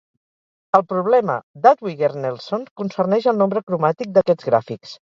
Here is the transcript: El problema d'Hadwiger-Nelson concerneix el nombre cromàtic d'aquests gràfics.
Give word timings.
El 0.79 0.83
problema 0.93 1.35
d'Hadwiger-Nelson 1.67 2.67
concerneix 2.83 3.33
el 3.35 3.43
nombre 3.45 3.67
cromàtic 3.71 4.15
d'aquests 4.19 4.53
gràfics. 4.53 4.99